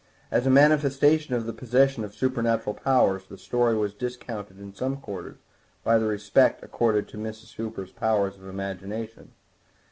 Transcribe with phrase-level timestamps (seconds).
[0.31, 4.97] As a manifestation of the possession of supernatural powers, the story was discounted in some
[4.97, 5.37] quarters
[5.83, 7.57] by the respect accorded to Mrs.
[7.57, 9.33] Hoops' powers of imagination.